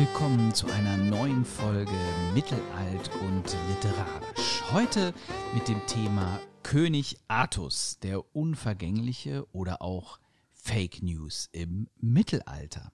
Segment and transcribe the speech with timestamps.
[0.00, 1.92] willkommen zu einer neuen Folge
[2.32, 4.62] Mittelalt und Literarisch.
[4.72, 5.12] Heute
[5.52, 10.18] mit dem Thema König Artus, der Unvergängliche oder auch
[10.54, 12.92] Fake News im Mittelalter.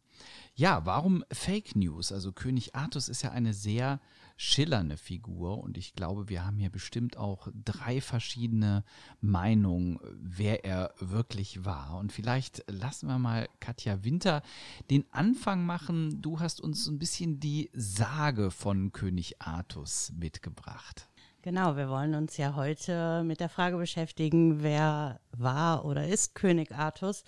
[0.57, 2.11] Ja, warum Fake News?
[2.11, 4.01] Also König Artus ist ja eine sehr
[4.37, 8.85] schillernde Figur und ich glaube, wir haben hier bestimmt auch drei verschiedene
[9.21, 11.97] Meinungen, wer er wirklich war.
[11.99, 14.43] Und vielleicht lassen wir mal Katja Winter
[14.91, 16.21] den Anfang machen.
[16.21, 21.09] Du hast uns ein bisschen die Sage von König Artus mitgebracht.
[21.43, 26.73] Genau, wir wollen uns ja heute mit der Frage beschäftigen, wer war oder ist König
[26.73, 27.25] Artus.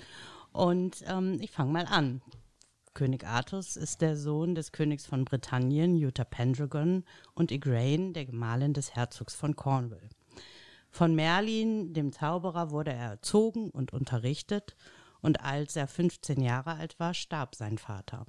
[0.52, 2.20] Und ähm, ich fange mal an.
[2.98, 8.74] König Artus ist der Sohn des Königs von Britannien, Uther Pendragon, und Igraine, der Gemahlin
[8.74, 10.09] des Herzogs von Cornwall.
[10.91, 14.74] Von Merlin, dem Zauberer, wurde er erzogen und unterrichtet,
[15.21, 18.27] und als er 15 Jahre alt war, starb sein Vater.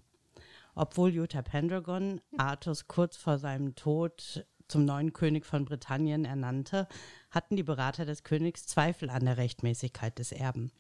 [0.76, 6.88] Obwohl Uther Pendragon Artus kurz vor seinem Tod zum neuen König von Britannien ernannte,
[7.32, 10.72] hatten die Berater des Königs Zweifel an der Rechtmäßigkeit des Erben.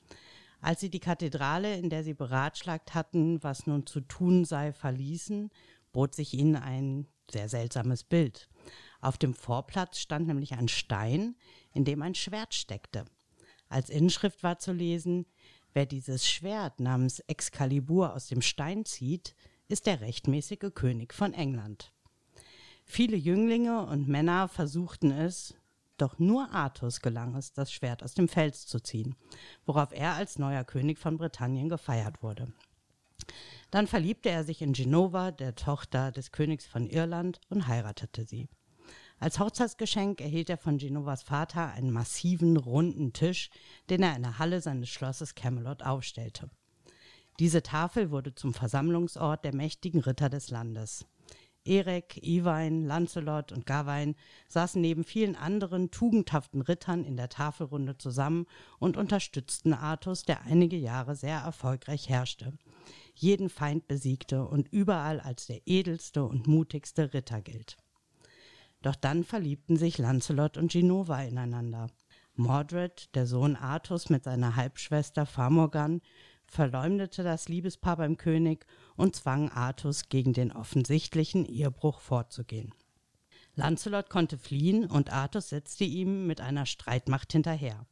[0.61, 5.49] Als sie die Kathedrale, in der sie beratschlagt hatten, was nun zu tun sei, verließen,
[5.91, 8.49] bot sich ihnen ein sehr seltsames Bild.
[9.01, 11.35] Auf dem Vorplatz stand nämlich ein Stein,
[11.73, 13.05] in dem ein Schwert steckte.
[13.69, 15.25] Als Inschrift war zu lesen,
[15.73, 19.35] wer dieses Schwert namens Excalibur aus dem Stein zieht,
[19.67, 21.93] ist der rechtmäßige König von England.
[22.83, 25.53] Viele Jünglinge und Männer versuchten es,
[26.01, 29.15] doch nur Artus gelang es, das Schwert aus dem Fels zu ziehen,
[29.65, 32.51] worauf er als neuer König von Britannien gefeiert wurde.
[33.71, 38.49] Dann verliebte er sich in Genova, der Tochter des Königs von Irland, und heiratete sie.
[39.19, 43.49] Als Hochzeitsgeschenk erhielt er von Genovas Vater einen massiven, runden Tisch,
[43.89, 46.49] den er in der Halle seines Schlosses Camelot aufstellte.
[47.39, 51.05] Diese Tafel wurde zum Versammlungsort der mächtigen Ritter des Landes.
[51.69, 54.15] Erek, Iwein, Lancelot und Gawain
[54.47, 58.47] saßen neben vielen anderen tugendhaften Rittern in der Tafelrunde zusammen
[58.79, 62.53] und unterstützten Artus, der einige Jahre sehr erfolgreich herrschte,
[63.13, 67.77] jeden Feind besiegte und überall als der edelste und mutigste Ritter gilt.
[68.81, 71.87] Doch dann verliebten sich Lancelot und Genova ineinander.
[72.35, 76.01] Mordred, der Sohn Artus mit seiner Halbschwester Famorgan,
[76.47, 78.65] verleumdete das Liebespaar beim König
[78.99, 82.73] und zwang Artus gegen den offensichtlichen Ehebruch vorzugehen.
[83.55, 87.85] Lancelot konnte fliehen und Artus setzte ihm mit einer Streitmacht hinterher.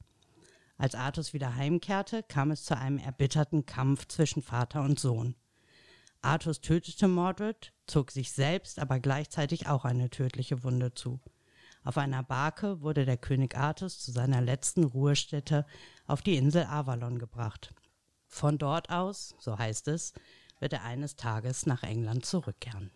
[0.78, 5.36] Als Artus wieder heimkehrte, kam es zu einem erbitterten Kampf zwischen Vater und Sohn.
[6.22, 11.20] Artus tötete Mordred, zog sich selbst aber gleichzeitig auch eine tödliche Wunde zu.
[11.84, 15.66] Auf einer Barke wurde der König Artus zu seiner letzten Ruhestätte
[16.06, 17.74] auf die Insel Avalon gebracht.
[18.26, 20.14] Von dort aus, so heißt es,
[20.60, 22.92] wird er eines Tages nach England zurückkehren.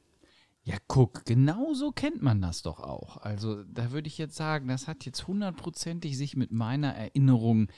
[0.63, 3.17] Ja, guck, genau so kennt man das doch auch.
[3.17, 7.69] Also da würde ich jetzt sagen, das hat jetzt hundertprozentig sich mit meiner Erinnerung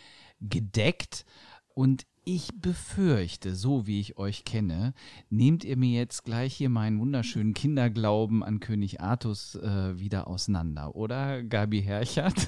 [0.41, 1.25] gedeckt.
[1.73, 4.93] Und ich befürchte, so wie ich euch kenne,
[5.29, 10.95] nehmt ihr mir jetzt gleich hier meinen wunderschönen Kinderglauben an König Artus äh, wieder auseinander,
[10.95, 12.47] oder Gabi Herchert?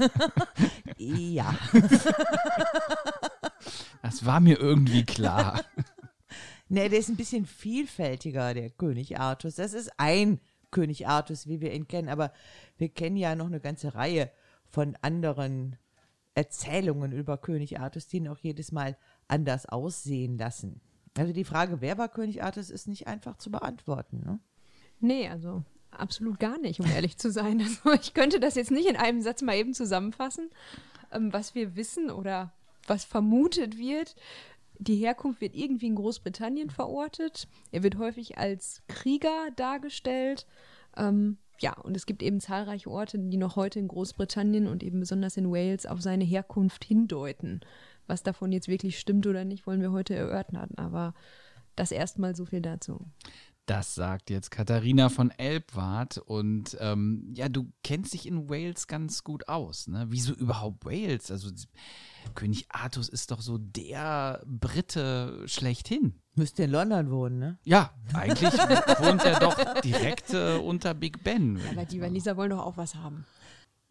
[0.98, 1.56] ja.
[4.06, 5.62] Das war mir irgendwie klar.
[6.70, 9.56] nee, der ist ein bisschen vielfältiger, der König Artus.
[9.56, 10.40] Das ist ein
[10.72, 12.34] König Artus, wie wir ihn kennen, aber
[12.78, 14.32] wir kennen ja noch eine ganze Reihe
[14.66, 15.78] von anderen
[16.34, 20.82] Erzählungen über König Artus, die ihn auch jedes Mal anders aussehen lassen.
[21.18, 24.22] Also die Frage, wer war König Artus, ist nicht einfach zu beantworten.
[24.26, 24.40] Ne?
[25.00, 27.60] Nee, also absolut gar nicht, um ehrlich zu sein.
[27.86, 30.50] Also ich könnte das jetzt nicht in einem Satz mal eben zusammenfassen,
[31.12, 32.52] ähm, was wir wissen oder
[32.86, 34.16] was vermutet wird.
[34.80, 37.48] Die Herkunft wird irgendwie in Großbritannien verortet.
[37.72, 40.46] Er wird häufig als Krieger dargestellt.
[40.98, 45.00] Ähm, ja, und es gibt eben zahlreiche Orte, die noch heute in Großbritannien und eben
[45.00, 47.62] besonders in Wales auf seine Herkunft hindeuten.
[48.08, 50.72] Was davon jetzt wirklich stimmt oder nicht, wollen wir heute erörtern.
[50.76, 51.14] Aber
[51.76, 53.00] das erstmal so viel dazu.
[53.66, 56.20] Das sagt jetzt Katharina von Elbwart.
[56.20, 59.88] Und ähm, ja, du kennst dich in Wales ganz gut aus.
[59.88, 60.06] Ne?
[60.10, 61.32] Wieso überhaupt Wales?
[61.32, 61.50] Also
[62.36, 66.14] König Artus ist doch so der Brite schlechthin.
[66.36, 67.58] Müsste in London wohnen, ne?
[67.64, 68.54] Ja, eigentlich
[69.00, 71.60] wohnt er doch direkt äh, unter Big Ben.
[71.72, 73.26] Aber die Waliser wollen doch auch was haben.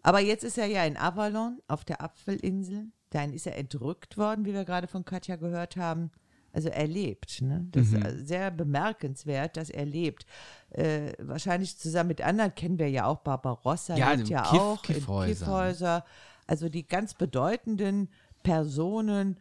[0.02, 2.92] Aber jetzt ist er ja in Avalon auf der Apfelinsel.
[3.10, 6.10] Dann ist er entrückt worden, wie wir gerade von Katja gehört haben
[6.54, 7.42] also er lebt.
[7.42, 7.66] Ne?
[7.72, 8.02] Das mhm.
[8.02, 10.24] ist sehr bemerkenswert, dass er lebt.
[10.70, 14.82] Äh, wahrscheinlich zusammen mit anderen kennen wir ja auch Barbarossa, ja, lebt ja Kiff, auch
[14.82, 15.26] Kiffhäuser.
[15.26, 16.04] in Kiffhäuser.
[16.46, 18.08] Also die ganz bedeutenden
[18.44, 19.40] Personen,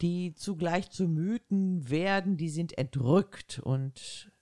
[0.00, 4.32] die zugleich zu Mythen werden, die sind entrückt und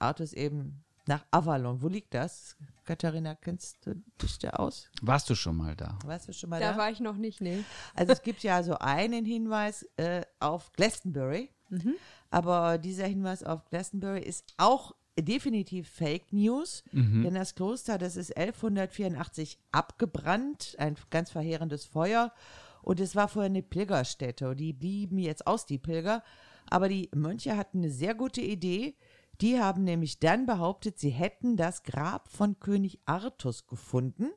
[0.00, 1.82] Artus eben nach Avalon.
[1.82, 2.56] Wo liegt das?
[2.84, 4.90] Katharina, kennst du dich da aus?
[5.02, 5.98] Warst du schon mal da?
[6.04, 6.78] Warst du schon mal Da da?
[6.78, 7.64] war ich noch nicht, nee.
[7.94, 11.50] Also es gibt ja so einen Hinweis äh, auf Glastonbury,
[12.30, 18.36] aber dieser Hinweis auf Glastonbury ist auch definitiv Fake News, denn das Kloster, das ist
[18.36, 22.32] 1184 abgebrannt, ein ganz verheerendes Feuer
[22.82, 26.22] und es war vorher eine Pilgerstätte und die blieben jetzt aus, die Pilger,
[26.70, 28.94] aber die Mönche hatten eine sehr gute Idee,
[29.42, 34.30] die haben nämlich dann behauptet, sie hätten das Grab von König Artus gefunden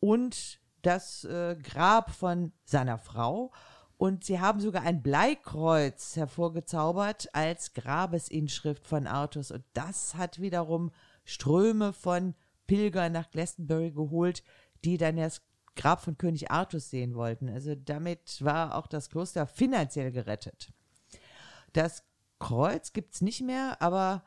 [0.00, 3.52] und das äh, Grab von seiner Frau.
[3.98, 9.52] Und sie haben sogar ein Bleikreuz hervorgezaubert als Grabesinschrift von Artus.
[9.52, 10.90] Und das hat wiederum
[11.24, 12.34] Ströme von
[12.66, 14.42] Pilgern nach Glastonbury geholt,
[14.84, 15.42] die dann das
[15.76, 17.48] Grab von König Artus sehen wollten.
[17.48, 20.72] Also damit war auch das Kloster finanziell gerettet.
[21.72, 22.02] Das
[22.42, 24.24] Kreuz gibt es nicht mehr, aber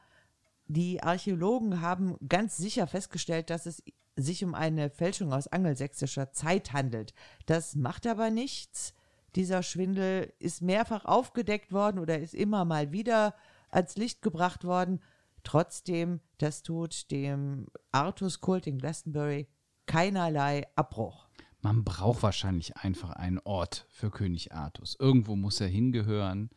[0.68, 3.84] die Archäologen haben ganz sicher festgestellt, dass es
[4.16, 7.14] sich um eine Fälschung aus angelsächsischer Zeit handelt.
[7.46, 8.94] Das macht aber nichts.
[9.36, 13.36] Dieser Schwindel ist mehrfach aufgedeckt worden oder ist immer mal wieder
[13.70, 15.02] ans Licht gebracht worden.
[15.44, 19.50] Trotzdem, das tut dem Artus-Kult in Glastonbury
[19.88, 21.28] keinerlei Abbruch.
[21.62, 24.96] Man braucht wahrscheinlich einfach einen Ort für König Artus.
[24.98, 26.50] Irgendwo muss er hingehören,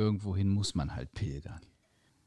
[0.00, 1.60] irgendwohin muss man halt pilgern.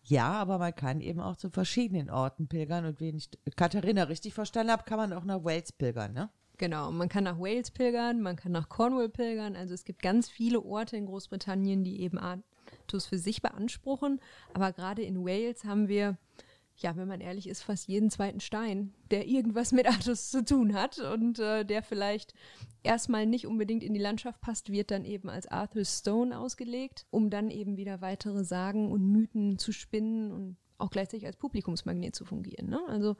[0.03, 4.33] Ja, aber man kann eben auch zu verschiedenen Orten pilgern und wenn ich Katharina richtig
[4.33, 6.29] verstanden habe, kann man auch nach Wales pilgern, ne?
[6.57, 9.55] Genau, man kann nach Wales pilgern, man kann nach Cornwall pilgern.
[9.55, 14.19] Also es gibt ganz viele Orte in Großbritannien, die eben Artus für sich beanspruchen.
[14.53, 16.17] Aber gerade in Wales haben wir,
[16.77, 20.73] ja, wenn man ehrlich ist, fast jeden zweiten Stein, der irgendwas mit Artus zu tun
[20.73, 22.33] hat und äh, der vielleicht
[22.81, 27.29] erstmal nicht unbedingt in die Landschaft passt, wird dann eben als Arthur's Stone ausgelegt, um
[27.29, 32.25] dann eben wieder weitere Sagen und Mythen zu spinnen und auch gleichzeitig als Publikumsmagnet zu
[32.25, 32.69] fungieren.
[32.69, 32.81] Ne?
[32.87, 33.15] Also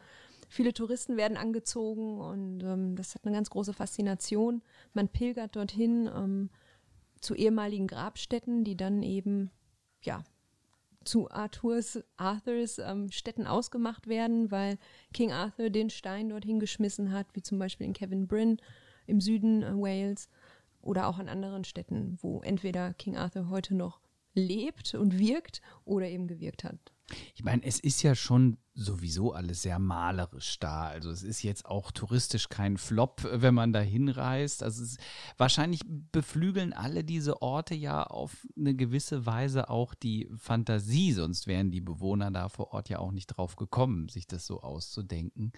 [0.49, 4.61] viele Touristen werden angezogen und ähm, das hat eine ganz große Faszination.
[4.93, 6.49] Man pilgert dorthin ähm,
[7.21, 9.51] zu ehemaligen Grabstätten, die dann eben
[10.01, 10.23] ja
[11.03, 14.77] zu Arthurs, Arthurs ähm, Städten ausgemacht werden, weil
[15.13, 18.57] King Arthur den Stein dorthin geschmissen hat, wie zum Beispiel in Kevin Bryn
[19.05, 20.29] im Süden äh, Wales
[20.81, 23.99] oder auch an anderen Städten, wo entweder King Arthur heute noch
[24.33, 26.93] lebt und wirkt oder eben gewirkt hat.
[27.35, 30.87] Ich meine, es ist ja schon sowieso alles sehr malerisch da.
[30.87, 34.63] Also es ist jetzt auch touristisch kein Flop, wenn man da hinreist.
[34.63, 34.97] Also es,
[35.37, 41.71] wahrscheinlich beflügeln alle diese Orte ja auf eine gewisse Weise auch die Fantasie, sonst wären
[41.71, 45.51] die Bewohner da vor Ort ja auch nicht drauf gekommen, sich das so auszudenken.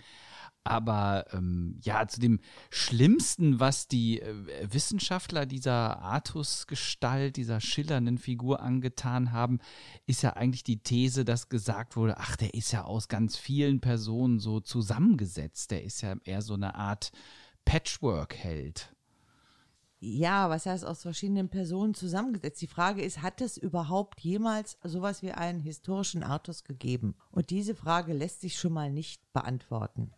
[0.64, 2.40] Aber ähm, ja, zu dem
[2.72, 4.34] Schlimmsten, was die äh,
[4.72, 9.60] Wissenschaftler dieser Artus-Gestalt, dieser schillernden Figur angetan haben,
[10.08, 13.80] ist ja eigentlich die These, dass gesagt wurde, ach, der ist ja aus ganz vielen
[13.80, 15.72] Personen so zusammengesetzt.
[15.72, 17.12] Der ist ja eher so eine Art
[17.66, 18.96] Patchwork-Held.
[20.00, 22.62] Ja, was heißt aus verschiedenen Personen zusammengesetzt?
[22.62, 27.16] Die Frage ist, hat es überhaupt jemals sowas wie einen historischen Artus gegeben?
[27.32, 30.12] Und diese Frage lässt sich schon mal nicht beantworten.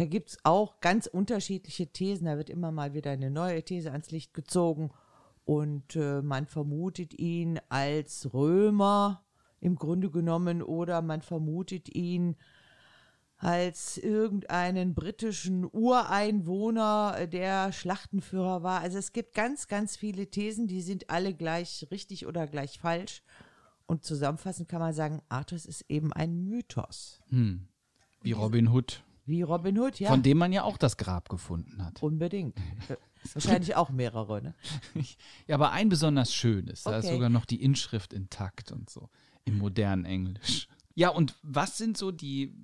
[0.00, 2.24] Da gibt es auch ganz unterschiedliche Thesen.
[2.24, 4.92] Da wird immer mal wieder eine neue These ans Licht gezogen.
[5.44, 9.26] Und äh, man vermutet ihn als Römer
[9.60, 12.36] im Grunde genommen oder man vermutet ihn
[13.36, 18.80] als irgendeinen britischen Ureinwohner, äh, der Schlachtenführer war.
[18.80, 23.22] Also es gibt ganz, ganz viele Thesen, die sind alle gleich richtig oder gleich falsch.
[23.84, 27.20] Und zusammenfassend kann man sagen, Artus ist eben ein Mythos.
[27.28, 27.68] Hm.
[28.22, 30.08] Wie Robin Hood, Wie Robin Hood, ja.
[30.08, 32.02] von dem man ja auch das Grab gefunden hat.
[32.02, 32.56] Unbedingt.
[32.88, 32.96] Äh,
[33.34, 34.54] Wahrscheinlich auch mehrere, ne?
[35.46, 36.84] Ja, aber ein besonders schönes.
[36.84, 39.10] Da ist sogar noch die Inschrift intakt und so
[39.44, 40.68] im modernen Englisch.
[40.94, 42.54] Ja, und was sind so die,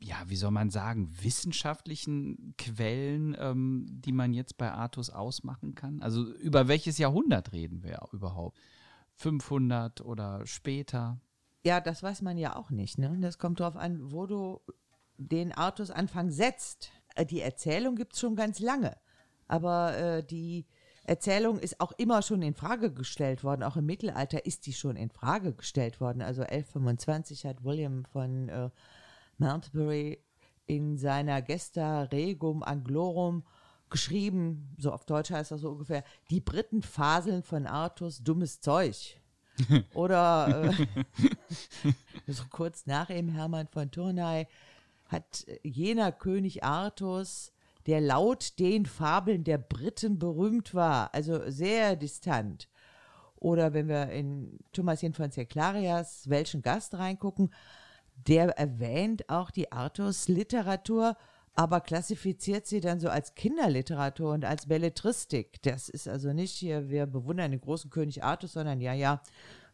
[0.00, 6.02] ja, wie soll man sagen, wissenschaftlichen Quellen, ähm, die man jetzt bei Artus ausmachen kann?
[6.02, 8.58] Also über welches Jahrhundert reden wir überhaupt?
[9.16, 11.20] 500 oder später?
[11.64, 13.16] Ja, das weiß man ja auch nicht, ne?
[13.20, 14.60] Das kommt darauf an, wo du
[15.28, 16.92] den Artus-Anfang setzt.
[17.14, 18.96] Äh, Die Erzählung gibt es schon ganz lange.
[19.48, 20.66] Aber äh, die
[21.04, 23.64] Erzählung ist auch immer schon in Frage gestellt worden.
[23.64, 26.22] Auch im Mittelalter ist die schon in Frage gestellt worden.
[26.22, 28.70] Also 1125 hat William von äh,
[29.38, 30.20] Malmesbury
[30.66, 33.44] in seiner Gesta Regum Anglorum
[33.90, 39.20] geschrieben, so auf Deutsch heißt das so ungefähr, die Briten faseln von Artus dummes Zeug.
[39.94, 40.86] Oder äh,
[42.32, 44.46] so kurz nach ihm Hermann von Turnay
[45.12, 47.52] hat jener König Artus,
[47.86, 52.68] der laut den Fabeln der Briten berühmt war, also sehr distant.
[53.36, 57.52] Oder wenn wir in Thomasin von Cerclarias Welchen Gast reingucken,
[58.14, 61.16] der erwähnt auch die Artus-Literatur,
[61.54, 65.60] aber klassifiziert sie dann so als Kinderliteratur und als Belletristik.
[65.62, 69.20] Das ist also nicht hier, wir bewundern den großen König Artus, sondern ja, ja,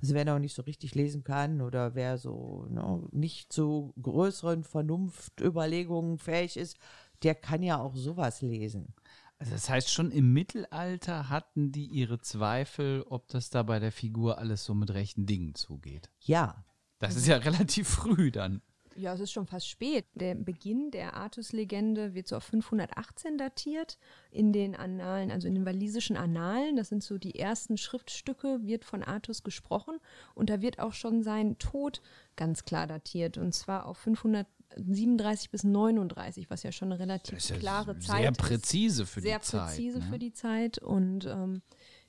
[0.00, 4.64] also wer noch nicht so richtig lesen kann oder wer so ne, nicht zu größeren
[4.64, 6.76] Vernunftüberlegungen fähig ist,
[7.22, 8.94] der kann ja auch sowas lesen.
[9.38, 13.92] Also das heißt, schon im Mittelalter hatten die ihre Zweifel, ob das da bei der
[13.92, 16.10] Figur alles so mit rechten Dingen zugeht.
[16.20, 16.64] Ja,
[16.98, 18.62] Das ist ja relativ früh dann.
[18.98, 20.06] Ja, es ist schon fast spät.
[20.14, 23.96] Der Beginn der Artus-Legende wird so auf 518 datiert.
[24.32, 28.84] In den Annalen, also in den walisischen Annalen, das sind so die ersten Schriftstücke, wird
[28.84, 29.98] von Artus gesprochen.
[30.34, 32.02] Und da wird auch schon sein Tod
[32.34, 33.38] ganz klar datiert.
[33.38, 38.30] Und zwar auf 537 bis 39, was ja schon eine relativ ja klare sehr Zeit
[38.32, 38.38] ist.
[38.38, 39.68] präzise für Sehr die Zeit.
[39.68, 40.06] präzise ne?
[40.10, 40.78] für die Zeit.
[40.78, 41.62] Und ähm,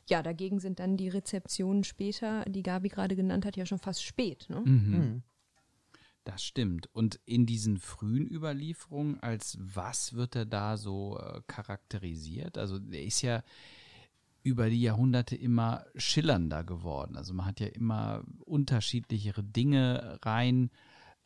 [0.07, 4.03] ja, dagegen sind dann die Rezeptionen später, die Gabi gerade genannt hat, ja schon fast
[4.03, 4.47] spät.
[4.49, 4.61] Ne?
[4.61, 5.23] Mhm.
[6.29, 6.93] Das stimmt.
[6.93, 12.59] Und in diesen frühen Überlieferungen, als was wird er da so äh, charakterisiert?
[12.59, 13.43] Also er ist ja
[14.43, 17.17] über die Jahrhunderte immer schillernder geworden.
[17.17, 20.69] Also man hat ja immer unterschiedlichere Dinge rein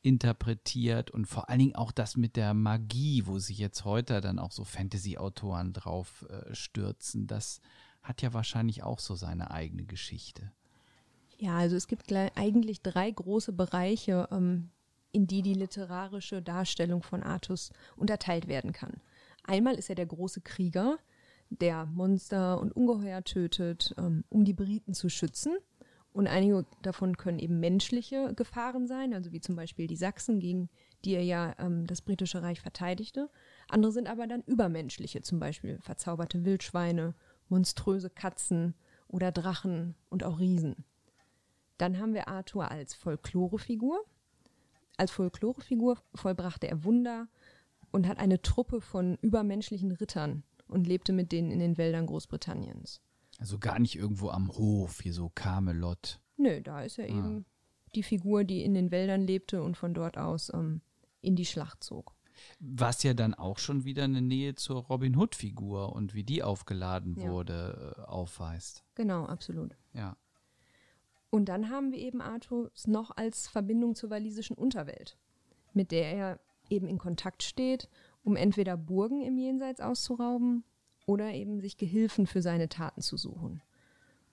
[0.02, 4.40] interpretiert und vor allen Dingen auch das mit der Magie, wo sich jetzt heute dann
[4.40, 7.60] auch so Fantasy-Autoren drauf äh, stürzen, das
[8.02, 10.54] hat ja wahrscheinlich auch so seine eigene Geschichte.
[11.38, 14.70] Ja, also es gibt eigentlich drei große Bereiche, ähm,
[15.14, 19.00] in die die literarische Darstellung von Artus unterteilt werden kann.
[19.44, 20.98] Einmal ist er der große Krieger,
[21.50, 25.56] der Monster und Ungeheuer tötet, ähm, um die Briten zu schützen.
[26.12, 30.70] Und einige davon können eben menschliche Gefahren sein, also wie zum Beispiel die Sachsen, gegen
[31.06, 33.30] die er ja ähm, das britische Reich verteidigte.
[33.68, 37.16] Andere sind aber dann übermenschliche, zum Beispiel verzauberte Wildschweine,
[37.50, 38.76] monströse Katzen
[39.08, 40.86] oder Drachen und auch Riesen.
[41.78, 44.04] Dann haben wir Arthur als Folklorefigur.
[44.98, 47.28] Als Folklorefigur vollbrachte er Wunder
[47.92, 53.02] und hat eine Truppe von übermenschlichen Rittern und lebte mit denen in den Wäldern Großbritanniens.
[53.40, 56.20] Also gar nicht irgendwo am Hof, hier so Camelot.
[56.38, 57.46] Nö, da ist er eben
[57.96, 60.82] die Figur, die in den Wäldern lebte und von dort aus ähm,
[61.22, 62.16] in die Schlacht zog.
[62.60, 67.16] Was ja dann auch schon wieder eine Nähe zur Robin Hood-Figur und wie die aufgeladen
[67.20, 67.32] Ja.
[67.32, 68.84] wurde, äh, aufweist.
[68.96, 69.78] Genau, absolut.
[69.94, 70.18] Ja.
[71.34, 75.18] Und dann haben wir eben Arthurs noch als Verbindung zur walisischen Unterwelt,
[75.74, 77.90] mit der er eben in Kontakt steht,
[78.24, 80.64] um entweder Burgen im Jenseits auszurauben
[81.08, 83.64] oder eben sich Gehilfen für seine Taten zu suchen.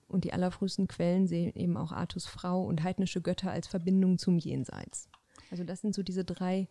[0.09, 4.37] Und die allerfrühesten Quellen sehen eben auch Artus Frau und heidnische Götter als Verbindung zum
[4.37, 5.09] Jenseits.
[5.49, 6.67] Also das sind so diese drei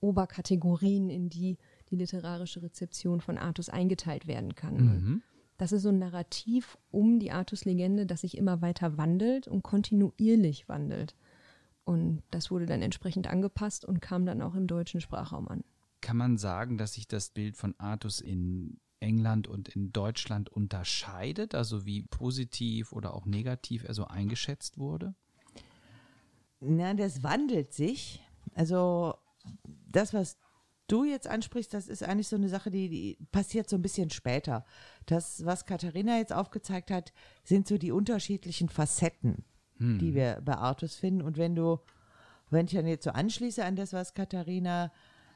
[0.00, 1.58] Oberkategorien, in die
[1.90, 4.76] die literarische Rezeption von Artus eingeteilt werden kann.
[4.76, 5.22] Mhm.
[5.58, 10.68] Das ist so ein Narrativ um die Artus-Legende, das sich immer weiter wandelt und kontinuierlich
[10.68, 11.14] wandelt.
[11.84, 15.64] Und das wurde dann entsprechend angepasst und kam dann auch im deutschen Sprachraum an.
[16.00, 21.56] Kann man sagen, dass sich das Bild von Artus in England und in Deutschland unterscheidet?
[21.56, 25.14] Also wie positiv oder auch negativ er so eingeschätzt wurde?
[26.60, 28.22] Na, das wandelt sich.
[28.54, 29.14] Also
[29.64, 30.38] das, was
[30.88, 34.10] du jetzt ansprichst, das ist eigentlich so eine Sache, die, die passiert so ein bisschen
[34.10, 34.64] später.
[35.06, 37.12] Das, was Katharina jetzt aufgezeigt hat,
[37.44, 39.44] sind so die unterschiedlichen Facetten,
[39.78, 41.22] die wir bei Artus finden.
[41.22, 41.78] Und wenn du,
[42.50, 44.90] wenn ich dann jetzt so anschließe an das, was Katharina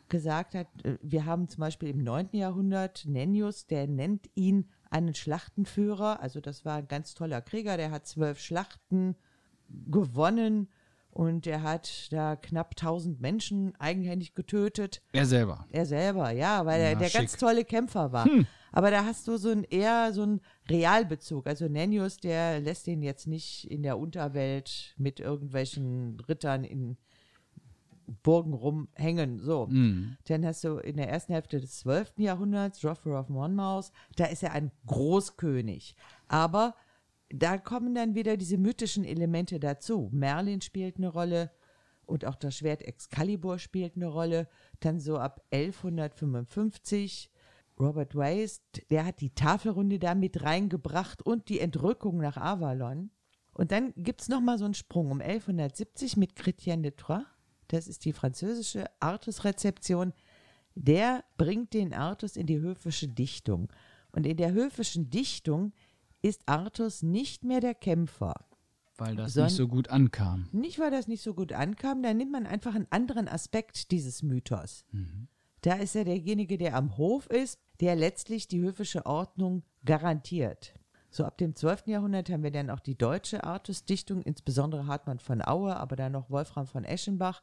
[0.09, 2.30] gesagt hat, äh, wir haben zum Beispiel im 9.
[2.32, 6.21] Jahrhundert Nennius, der nennt ihn einen Schlachtenführer.
[6.21, 9.16] Also das war ein ganz toller Krieger, der hat zwölf Schlachten
[9.68, 10.68] gewonnen
[11.12, 15.02] und er hat da knapp 1000 Menschen eigenhändig getötet.
[15.12, 15.66] Er selber.
[15.71, 17.21] Er selber, ja, weil er Na, der schick.
[17.21, 18.26] ganz tolle Kämpfer war.
[18.73, 20.40] Aber da hast du so ein eher so einen
[20.71, 21.47] Realbezug.
[21.47, 26.97] Also Nennius, der lässt ihn jetzt nicht in der Unterwelt mit irgendwelchen Rittern in
[28.23, 29.38] Burgen rumhängen.
[29.40, 29.66] So.
[29.66, 32.14] Dann hast du in der ersten Hälfte des 12.
[32.16, 35.95] Jahrhunderts Geoffrey of Monmouth, da ist er ein Großkönig.
[36.28, 36.75] Aber
[37.32, 40.10] da kommen dann wieder diese mythischen Elemente dazu.
[40.12, 41.50] Merlin spielt eine Rolle
[42.04, 44.48] und auch das Schwert Excalibur spielt eine Rolle.
[44.80, 47.30] Dann so ab 1155
[47.80, 53.10] Robert Waste, der hat die Tafelrunde da mit reingebracht und die Entrückung nach Avalon.
[53.54, 57.24] Und dann gibt es nochmal so einen Sprung um 1170 mit Chrétien de Troyes.
[57.68, 60.12] Das ist die französische Artus-Rezeption.
[60.74, 63.72] Der bringt den Artus in die höfische Dichtung.
[64.12, 65.72] Und in der höfischen Dichtung
[66.23, 68.35] ist Artus nicht mehr der Kämpfer.
[68.97, 70.49] Weil das nicht so gut ankam.
[70.52, 74.23] Nicht, weil das nicht so gut ankam, da nimmt man einfach einen anderen Aspekt dieses
[74.23, 74.85] Mythos.
[75.62, 80.75] Da ist er derjenige, der am Hof ist, der letztlich die höfische Ordnung garantiert.
[81.11, 81.88] So ab dem 12.
[81.88, 86.31] Jahrhundert haben wir dann auch die deutsche Artus-Dichtung, insbesondere Hartmann von Aue, aber dann noch
[86.31, 87.43] Wolfram von Eschenbach.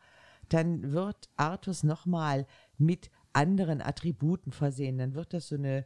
[0.49, 4.97] Dann wird Artus nochmal mit anderen Attributen versehen.
[4.97, 5.85] Dann wird das so eine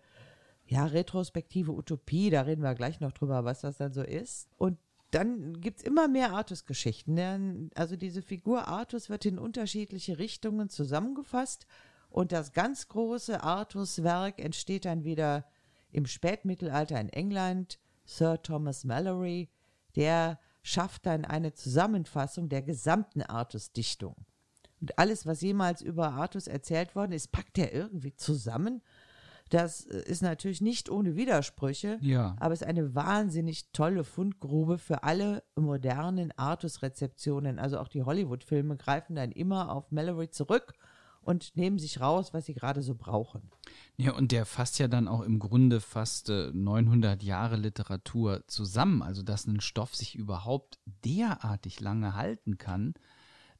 [0.73, 4.49] ja, retrospektive Utopie, da reden wir gleich noch drüber, was das dann so ist.
[4.57, 4.79] Und
[5.11, 7.69] dann gibt es immer mehr Artus-Geschichten.
[7.75, 11.67] Also diese Figur Artus wird in unterschiedliche Richtungen zusammengefasst
[12.09, 15.45] und das ganz große Artus-Werk entsteht dann wieder
[15.91, 17.77] im Spätmittelalter in England.
[18.05, 19.49] Sir Thomas Mallory,
[19.95, 24.15] der schafft dann eine Zusammenfassung der gesamten Artus-Dichtung.
[24.81, 28.81] Und alles, was jemals über Artus erzählt worden ist, packt er irgendwie zusammen
[29.53, 32.35] das äh, ist natürlich nicht ohne Widersprüche, Ja.
[32.39, 37.59] aber es ist eine wahnsinnig tolle Fundgrube für alle modernen Artus-Rezeptionen.
[37.59, 40.73] Also auch die Hollywood-Filme greifen dann immer auf Mallory zurück
[41.21, 43.49] und nehmen sich raus, was sie gerade so brauchen.
[43.95, 49.01] Ja, und der fasst ja dann auch im Grunde fast äh, 900 Jahre Literatur zusammen.
[49.01, 52.93] Also, dass ein Stoff sich überhaupt derartig lange halten kann,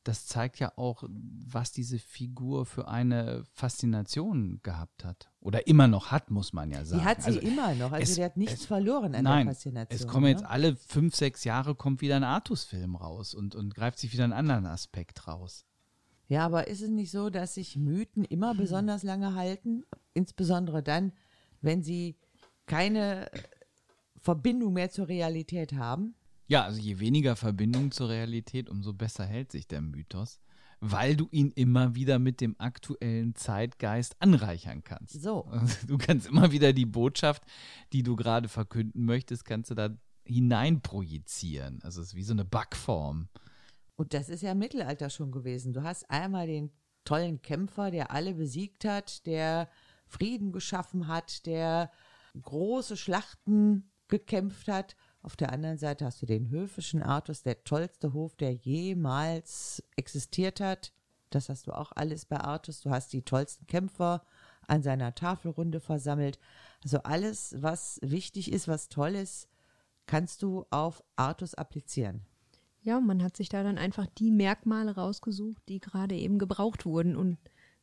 [0.04, 5.30] das zeigt ja auch, was diese Figur für eine Faszination gehabt hat.
[5.40, 7.02] Oder immer noch hat, muss man ja sagen.
[7.02, 9.46] Die hat sie also, immer noch, also es- die hat nichts es- verloren an Nein,
[9.46, 10.00] der Faszination.
[10.00, 10.50] es kommen jetzt ne?
[10.50, 14.34] alle fünf, sechs Jahre kommt wieder ein Artus-Film raus und, und greift sich wieder einen
[14.34, 15.66] anderen Aspekt raus.
[16.28, 19.84] Ja, aber ist es nicht so, dass sich Mythen immer besonders lange halten?
[20.14, 21.12] Insbesondere dann,
[21.62, 22.18] wenn sie
[22.66, 23.30] keine
[24.20, 26.16] Verbindung mehr zur Realität haben?
[26.48, 30.40] Ja, also je weniger Verbindung zur Realität, umso besser hält sich der Mythos,
[30.80, 35.22] weil du ihn immer wieder mit dem aktuellen Zeitgeist anreichern kannst.
[35.22, 35.46] So.
[35.46, 37.44] Also Du kannst immer wieder die Botschaft,
[37.94, 39.90] die du gerade verkünden möchtest, kannst du da
[40.26, 41.82] hineinprojizieren.
[41.84, 43.30] Also es ist wie so eine Backform.
[43.96, 45.74] Und das ist ja im Mittelalter schon gewesen.
[45.74, 46.72] Du hast einmal den
[47.06, 49.70] tollen Kämpfer, der alle besiegt hat, der
[50.08, 51.92] Frieden geschaffen hat, der
[52.42, 54.96] große Schlachten gekämpft hat.
[55.24, 60.60] Auf der anderen Seite hast du den höfischen Artus, der tollste Hof, der jemals existiert
[60.60, 60.92] hat.
[61.30, 62.82] Das hast du auch alles bei Artus.
[62.82, 64.24] Du hast die tollsten Kämpfer
[64.68, 66.40] an seiner Tafelrunde versammelt.
[66.84, 69.48] Also alles, was wichtig ist, was toll ist,
[70.08, 72.26] kannst du auf Artus applizieren.
[72.82, 77.16] Ja, man hat sich da dann einfach die Merkmale rausgesucht, die gerade eben gebraucht wurden
[77.16, 77.38] und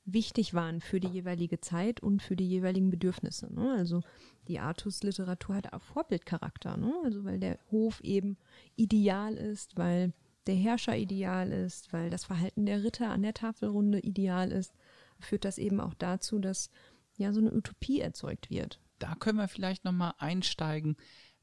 [0.04, 3.52] wichtig waren für die jeweilige Zeit und für die jeweiligen Bedürfnisse.
[3.52, 3.74] Ne?
[3.76, 4.02] Also
[4.48, 6.92] die Artus-Literatur hat auch Vorbildcharakter, ne?
[7.04, 8.36] also weil der Hof eben
[8.76, 10.12] ideal ist, weil
[10.46, 14.72] der Herrscher ideal ist, weil das Verhalten der Ritter an der Tafelrunde ideal ist,
[15.18, 16.70] führt das eben auch dazu, dass
[17.16, 18.80] ja so eine Utopie erzeugt wird.
[18.98, 20.96] Da können wir vielleicht nochmal einsteigen.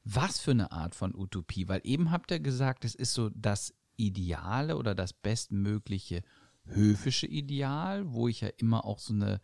[0.04, 1.68] Was für eine Art von Utopie?
[1.68, 6.22] Weil eben habt ihr gesagt, es ist so das Ideale oder das bestmögliche
[6.68, 9.40] höfische Ideal, wo ich ja immer auch so eine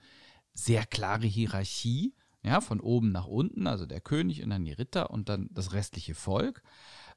[0.52, 5.10] sehr klare Hierarchie, ja, von oben nach unten, also der König und dann die Ritter
[5.10, 6.62] und dann das restliche Volk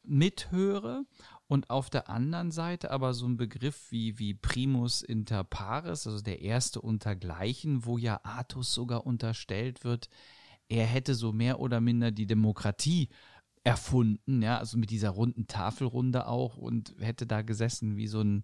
[0.04, 1.06] mithöre.
[1.48, 6.22] Und auf der anderen Seite aber so ein Begriff wie, wie Primus inter pares, also
[6.22, 10.10] der erste untergleichen, wo ja Artus sogar unterstellt wird,
[10.70, 13.10] er hätte so mehr oder minder die Demokratie
[13.64, 18.44] erfunden, ja, also mit dieser runden Tafelrunde auch und hätte da gesessen wie so ein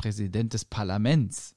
[0.00, 1.54] Präsident des Parlaments.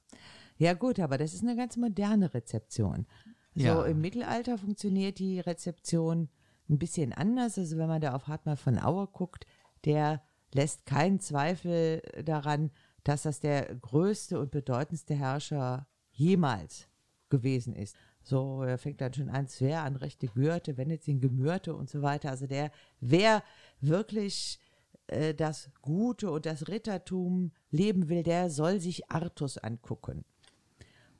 [0.58, 3.06] Ja gut, aber das ist eine ganz moderne Rezeption.
[3.54, 3.84] So Ja.
[3.86, 6.28] im Mittelalter funktioniert die Rezeption
[6.68, 7.56] ein bisschen anders.
[7.58, 9.46] Also wenn man da auf Hartmann von Auer guckt,
[9.84, 12.70] der lässt keinen Zweifel daran,
[13.02, 16.86] dass das der größte und bedeutendste Herrscher jemals
[17.30, 17.96] gewesen ist.
[18.22, 22.02] So, er fängt dann schon an, wer an rechte Gürte, wendet ihn Gemürte und so
[22.02, 22.30] weiter.
[22.30, 23.42] Also der, wer
[23.80, 24.60] wirklich
[25.06, 30.24] äh, das Gute und das Rittertum leben will, der soll sich Artus angucken.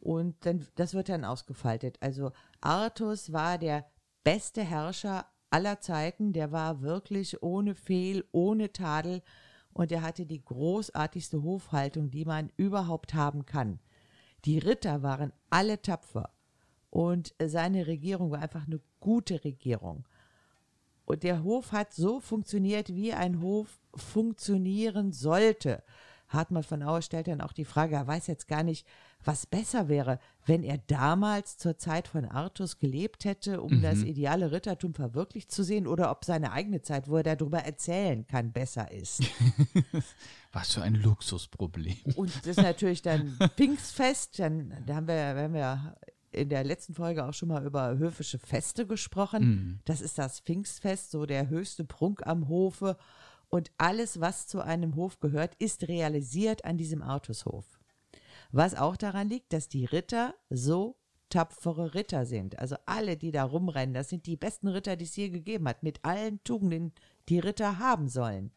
[0.01, 1.97] Und dann, das wird dann ausgefaltet.
[2.01, 3.87] Also Artus war der
[4.23, 6.33] beste Herrscher aller Zeiten.
[6.33, 9.23] Der war wirklich ohne Fehl, ohne Tadel.
[9.73, 13.81] Und er hatte die großartigste Hofhaltung, die man überhaupt haben kann.
[14.45, 16.31] Die Ritter waren alle tapfer.
[16.91, 20.07] Und seine Regierung war einfach eine gute Regierung.
[21.05, 25.83] Und der Hof hat so funktioniert, wie ein Hof funktionieren sollte.
[26.29, 28.87] Hartmann von Auer stellt dann auch die Frage, er weiß jetzt gar nicht,
[29.23, 34.53] was besser wäre, wenn er damals zur Zeit von Artus gelebt hätte, um das ideale
[34.53, 38.91] Rittertum verwirklicht zu sehen, oder ob seine eigene Zeit, wo er darüber erzählen kann, besser
[38.91, 39.23] ist.
[40.53, 41.97] Was für ein Luxusproblem.
[42.17, 45.97] Und das ist natürlich dann Pfingstfest, dann da haben wir, wir haben ja
[46.35, 49.81] in der letzten Folge auch schon mal über höfische Feste gesprochen.
[49.85, 52.97] Das ist das Pfingstfest, so der höchste Prunk am Hofe.
[53.49, 57.65] Und alles, was zu einem Hof gehört, ist realisiert an diesem Artushof.
[58.51, 60.97] Was auch daran liegt, dass die Ritter so
[61.31, 62.59] tapfere Ritter sind.
[62.59, 65.83] Also alle, die da rumrennen, das sind die besten Ritter, die es je gegeben hat,
[65.83, 66.93] mit allen Tugenden,
[67.29, 68.53] die Ritter haben sollen.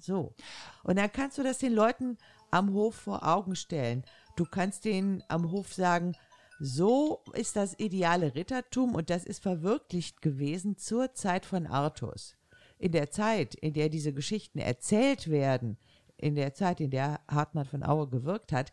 [0.00, 0.34] So.
[0.82, 2.18] Und dann kannst du das den Leuten
[2.50, 4.02] am Hof vor Augen stellen.
[4.36, 6.14] Du kannst denen am Hof sagen,
[6.58, 12.36] so ist das ideale Rittertum und das ist verwirklicht gewesen zur Zeit von Artus.
[12.78, 15.78] In der Zeit, in der diese Geschichten erzählt werden,
[16.16, 18.72] in der Zeit, in der Hartmann von Aue gewirkt hat,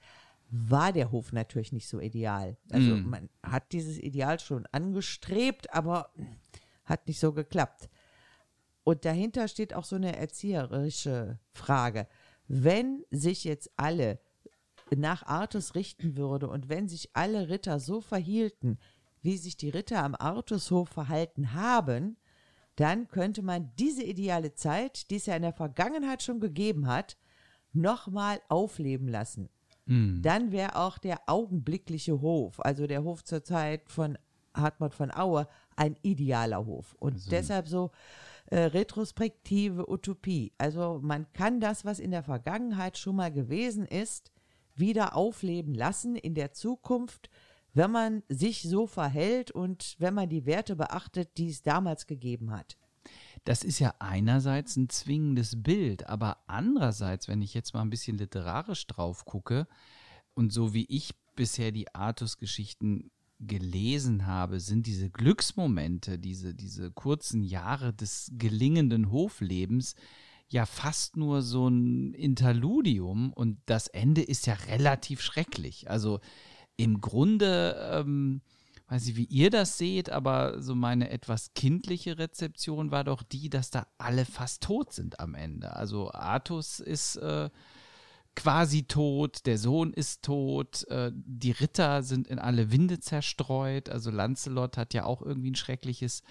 [0.50, 2.58] war der Hof natürlich nicht so ideal.
[2.72, 6.12] Also man hat dieses Ideal schon angestrebt, aber
[6.86, 7.90] hat nicht so geklappt.
[8.84, 12.08] Und dahinter steht auch so eine erzieherische Frage.
[12.48, 14.20] Wenn sich jetzt alle
[14.96, 18.78] nach Artus richten würde und wenn sich alle Ritter so verhielten,
[19.22, 22.18] wie sich die Ritter am Artushof verhalten haben,
[22.76, 27.18] dann könnte man diese ideale Zeit, die es ja in der Vergangenheit schon gegeben hat,
[27.74, 29.50] nochmal aufleben lassen.
[30.22, 34.18] Dann wäre auch der augenblickliche Hof, also der Hof zur Zeit von
[34.54, 36.96] Hartmut von Aue, ein idealer Hof.
[37.00, 37.92] Und deshalb so
[38.48, 40.54] äh, retrospektive Utopie.
[40.58, 44.32] Also man kann das, was in der Vergangenheit schon mal gewesen ist,
[44.76, 47.30] wieder aufleben lassen in der Zukunft,
[47.74, 52.52] wenn man sich so verhält und wenn man die Werte beachtet, die es damals gegeben
[52.52, 52.78] hat.
[53.44, 58.18] Das ist ja einerseits ein zwingendes Bild, aber andererseits, wenn ich jetzt mal ein bisschen
[58.18, 59.68] literarisch drauf gucke
[60.34, 67.44] und so wie ich bisher die Artus-Geschichten gelesen habe, sind diese Glücksmomente, diese, diese kurzen
[67.44, 69.96] Jahre des gelingenden Hoflebens
[70.48, 75.90] ja fast nur so ein Interludium und das Ende ist ja relativ schrecklich.
[75.90, 76.20] Also
[76.78, 78.42] im Grunde, ähm,
[78.88, 83.50] weiß ich, wie ihr das seht, aber so meine etwas kindliche Rezeption war doch die,
[83.50, 85.76] dass da alle fast tot sind am Ende.
[85.76, 87.50] Also Artus ist äh,
[88.36, 94.12] quasi tot, der Sohn ist tot, äh, die Ritter sind in alle Winde zerstreut, also
[94.12, 96.22] Lancelot hat ja auch irgendwie ein schreckliches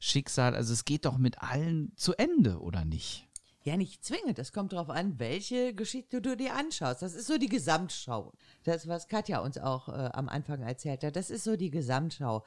[0.00, 0.56] Schicksal.
[0.56, 3.29] Also es geht doch mit allen zu Ende, oder nicht?
[3.62, 4.38] Ja, nicht zwingend.
[4.38, 7.02] Es kommt darauf an, welche Geschichte du dir anschaust.
[7.02, 8.32] Das ist so die Gesamtschau.
[8.64, 12.44] Das, was Katja uns auch äh, am Anfang erzählt hat, das ist so die Gesamtschau.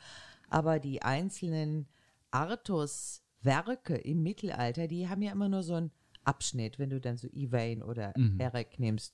[0.49, 1.87] Aber die einzelnen
[2.31, 5.91] Artus-Werke im Mittelalter, die haben ja immer nur so einen
[6.23, 9.13] Abschnitt, wenn du dann so Evain oder Eric nimmst.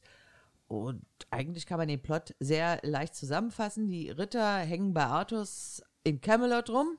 [0.70, 3.88] Und eigentlich kann man den Plot sehr leicht zusammenfassen.
[3.88, 6.98] Die Ritter hängen bei Artus in Camelot rum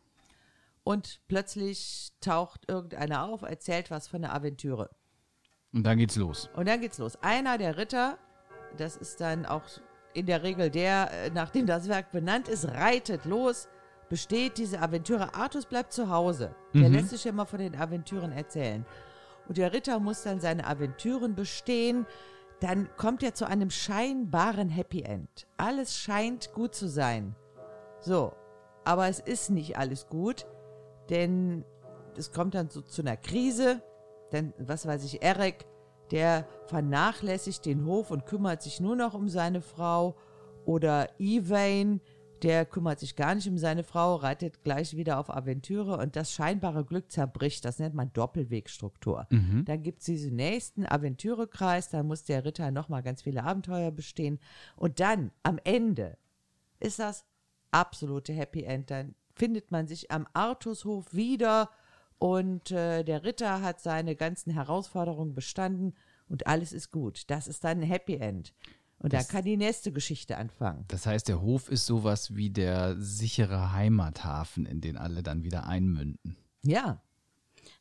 [0.91, 4.91] und plötzlich taucht irgendeiner auf, erzählt was von der Aventüre.
[5.73, 6.51] Und dann geht's los.
[6.57, 7.17] Und dann geht's los.
[7.23, 8.19] Einer der Ritter,
[8.77, 9.63] das ist dann auch
[10.15, 13.69] in der Regel der, äh, nachdem das Werk benannt ist, reitet los,
[14.09, 15.33] besteht diese Aventüre.
[15.35, 16.57] Artus bleibt zu Hause.
[16.75, 18.85] Der lässt sich immer von den Aventüren erzählen.
[19.47, 22.05] Und der Ritter muss dann seine Aventüren bestehen.
[22.59, 25.47] Dann kommt er zu einem scheinbaren Happy End.
[25.57, 27.37] Alles scheint gut zu sein.
[28.01, 28.33] So,
[28.85, 30.47] aber es ist nicht alles gut,
[31.11, 31.65] denn
[32.17, 33.83] es kommt dann so zu einer Krise.
[34.33, 35.67] Denn, was weiß ich, Eric,
[36.11, 40.17] der vernachlässigt den Hof und kümmert sich nur noch um seine Frau.
[40.65, 42.01] Oder Evain,
[42.43, 46.33] der kümmert sich gar nicht um seine Frau, reitet gleich wieder auf Aventüre und das
[46.33, 47.65] scheinbare Glück zerbricht.
[47.65, 49.27] Das nennt man Doppelwegstruktur.
[49.65, 54.39] Dann gibt es diesen nächsten Aventürekreis, da muss der Ritter nochmal ganz viele Abenteuer bestehen.
[54.77, 56.17] Und dann, am Ende,
[56.79, 57.25] ist das
[57.71, 58.91] absolute Happy End.
[58.91, 61.71] Dann findet man sich am Artushof wieder
[62.19, 65.95] und äh, der Ritter hat seine ganzen Herausforderungen bestanden
[66.29, 67.25] und alles ist gut.
[67.31, 68.53] Das ist dann ein Happy End.
[68.99, 70.85] Und dann Das- kann die nächste Geschichte anfangen.
[70.89, 75.67] Das heißt, der Hof ist sowas wie der sichere Heimathafen, in den alle dann wieder
[75.67, 76.37] einmünden.
[76.63, 77.01] Ja,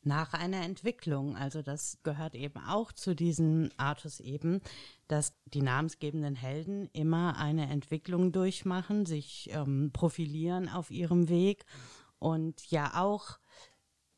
[0.02, 1.36] nach einer Entwicklung.
[1.36, 4.60] Also das gehört eben auch zu diesem Artus eben,
[5.08, 11.64] dass die namensgebenden Helden immer eine Entwicklung durchmachen, sich ähm, profilieren auf ihrem Weg
[12.20, 13.39] und ja auch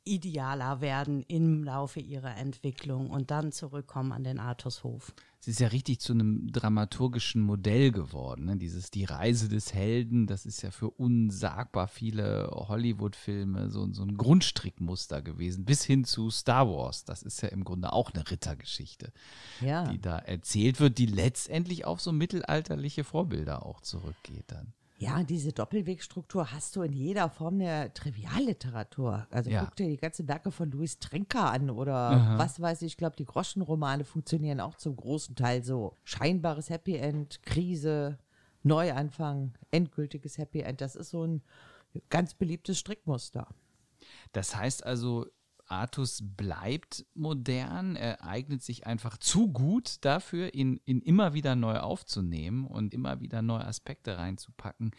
[0.04, 5.14] idealer werden im Laufe ihrer Entwicklung und dann zurückkommen an den Artushof.
[5.40, 8.44] Es ist ja richtig zu einem dramaturgischen Modell geworden.
[8.44, 8.56] Ne?
[8.58, 14.16] Dieses Die Reise des Helden, das ist ja für unsagbar viele Hollywood-Filme so, so ein
[14.16, 17.04] Grundstrickmuster gewesen, bis hin zu Star Wars.
[17.04, 19.12] Das ist ja im Grunde auch eine Rittergeschichte,
[19.60, 19.88] ja.
[19.88, 24.72] die da erzählt wird, die letztendlich auf so mittelalterliche Vorbilder auch zurückgeht dann.
[25.02, 29.26] Ja, diese Doppelwegstruktur hast du in jeder Form der Trivialliteratur.
[29.30, 29.64] Also Ja.
[29.64, 32.92] guck dir die ganzen Werke von Louis Trenker an oder was weiß ich.
[32.92, 35.96] Ich glaube, die Groschenromane funktionieren auch zum großen Teil so.
[36.04, 38.18] Scheinbares Happy End, Krise,
[38.62, 40.80] Neuanfang, endgültiges Happy End.
[40.80, 41.42] Das ist so ein
[42.08, 43.48] ganz beliebtes Strickmuster.
[44.30, 45.26] Das heißt also,
[45.66, 51.78] Artus bleibt modern, er eignet sich einfach zu gut dafür, ihn, ihn immer wieder neu
[51.78, 54.92] aufzunehmen und immer wieder neue Aspekte reinzupacken.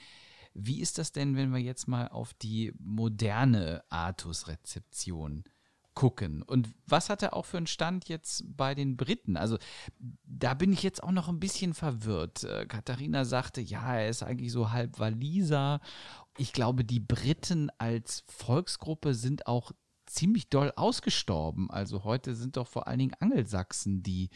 [0.53, 5.43] Wie ist das denn, wenn wir jetzt mal auf die moderne Artus-Rezeption
[5.93, 6.41] gucken.
[6.43, 9.37] Und was hat er auch für einen Stand jetzt bei den Briten?
[9.37, 9.57] Also
[10.25, 12.43] da bin ich jetzt auch noch ein bisschen verwirrt.
[12.43, 15.81] Äh, Katharina sagte, ja, er ist eigentlich so halb Waliser.
[16.37, 19.71] Ich glaube, die Briten als Volksgruppe sind auch
[20.13, 21.69] ziemlich doll ausgestorben.
[21.69, 24.29] Also heute sind doch vor allen Dingen Angelsachsen, die,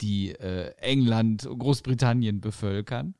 [0.00, 3.14] die äh, England, Großbritannien bevölkern.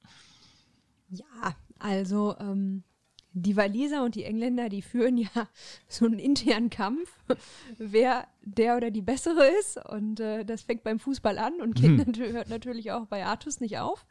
[1.09, 2.85] Ja, also ähm,
[3.33, 5.29] die Waliser und die Engländer, die führen ja
[5.88, 7.11] so einen internen Kampf,
[7.79, 9.77] wer der oder die bessere ist.
[9.88, 11.97] Und äh, das fängt beim Fußball an und hm.
[12.07, 14.07] nat hört natürlich auch bei Artus nicht auf.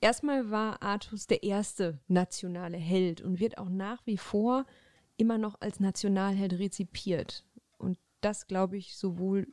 [0.00, 4.66] Erstmal war Artus der erste nationale Held und wird auch nach wie vor
[5.22, 7.44] immer noch als Nationalheld rezipiert.
[7.78, 9.46] Und das, glaube ich, sowohl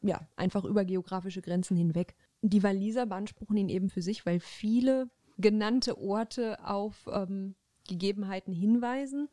[0.00, 2.16] ja, einfach über geografische Grenzen hinweg.
[2.40, 7.54] Die Waliser beanspruchen ihn eben für sich, weil viele genannte Orte auf ähm,
[7.86, 9.28] Gegebenheiten hinweisen.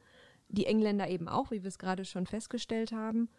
[0.49, 3.29] Die Engländer eben auch, wie wir es gerade schon festgestellt haben.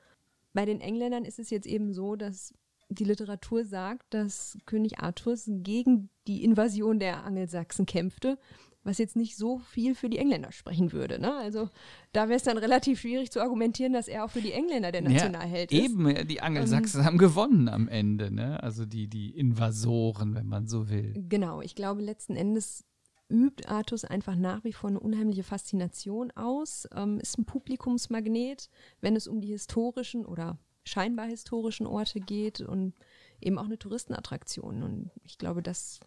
[0.54, 2.54] Bei den Engländern ist es jetzt eben so, dass
[2.88, 8.38] die Literatur sagt, dass König Artus gegen die Invasion der Angelsachsen kämpfte,
[8.82, 11.20] was jetzt nicht so viel für die Engländer sprechen würde.
[11.20, 11.34] Ne?
[11.34, 11.68] Also
[12.12, 15.02] da wäre es dann relativ schwierig zu argumentieren, dass er auch für die Engländer der
[15.02, 15.90] Nationalheld ja, ist.
[15.90, 18.62] Eben, die Angelsachsen ähm, haben gewonnen am Ende, ne?
[18.62, 21.14] also die, die Invasoren, wenn man so will.
[21.28, 22.84] Genau, ich glaube letzten Endes
[23.30, 29.14] übt Artus einfach nach wie vor eine unheimliche Faszination aus, ähm, ist ein Publikumsmagnet, wenn
[29.14, 32.94] es um die historischen oder scheinbar historischen Orte geht und
[33.40, 34.82] eben auch eine Touristenattraktion.
[34.82, 36.00] Und ich glaube, das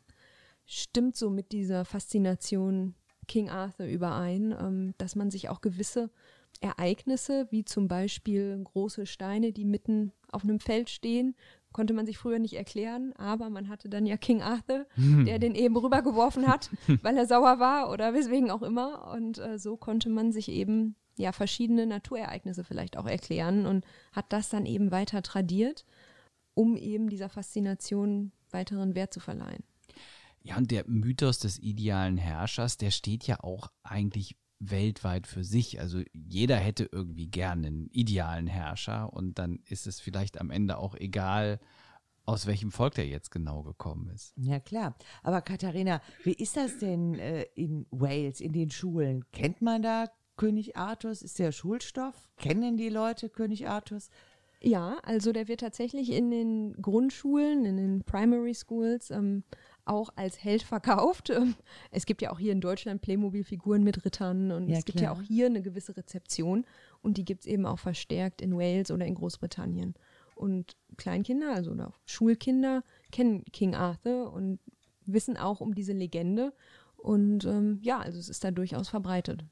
[0.66, 2.96] stimmt so mit dieser Faszination
[3.28, 6.10] King Arthur überein, ähm, dass man sich auch gewisse
[6.62, 11.36] Ereignisse, wie zum Beispiel große Steine, die mitten auf einem Feld stehen,
[11.72, 15.26] konnte man sich früher nicht erklären, aber man hatte dann ja King Arthur, hm.
[15.26, 16.70] der den eben rübergeworfen hat,
[17.02, 19.12] weil er sauer war oder weswegen auch immer.
[19.12, 24.26] Und äh, so konnte man sich eben ja verschiedene Naturereignisse vielleicht auch erklären und hat
[24.30, 25.86] das dann eben weiter tradiert,
[26.54, 29.64] um eben dieser Faszination weiteren Wert zu verleihen.
[30.44, 35.80] Ja, und der Mythos des idealen Herrschers, der steht ja auch eigentlich weltweit für sich.
[35.80, 40.78] Also jeder hätte irgendwie gerne einen idealen Herrscher und dann ist es vielleicht am Ende
[40.78, 41.60] auch egal,
[42.26, 44.34] aus welchem Volk der jetzt genau gekommen ist.
[44.38, 44.96] Ja, klar.
[45.24, 49.26] Aber Katharina, wie ist das denn äh, in Wales, in den Schulen?
[49.32, 51.22] Kennt man da König Artus?
[51.22, 52.30] Ist der Schulstoff?
[52.38, 54.10] Kennen die Leute König Artus?
[54.62, 59.44] Ja, also der wird tatsächlich in den Grundschulen, in den Primary Schools ähm,
[59.86, 61.30] auch als Held verkauft.
[61.30, 61.56] Ähm,
[61.92, 65.14] es gibt ja auch hier in Deutschland Playmobil-Figuren mit Rittern und ja, es gibt klar.
[65.14, 66.66] ja auch hier eine gewisse Rezeption
[67.02, 69.96] und die gibt es eben auch verstärkt in Wales oder in Großbritannien.
[70.36, 74.60] Und Kleinkinder, also oder Schulkinder, kennen King Arthur und
[75.06, 76.54] wissen auch um diese Legende.
[76.98, 79.46] Und ähm, ja, also es ist da durchaus verbreitet.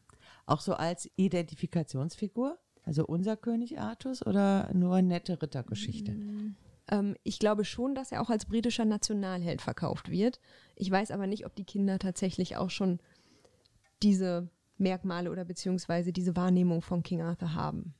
[0.45, 2.57] Auch so als Identifikationsfigur?
[2.83, 6.13] Also unser König Artus oder nur nette Rittergeschichte?
[6.13, 6.55] Mm.
[6.91, 10.39] Ähm, ich glaube schon, dass er auch als britischer Nationalheld verkauft wird.
[10.75, 12.99] Ich weiß aber nicht, ob die Kinder tatsächlich auch schon
[14.03, 17.93] diese Merkmale oder beziehungsweise diese Wahrnehmung von King Arthur haben.